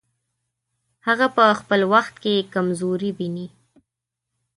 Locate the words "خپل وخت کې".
1.59-2.47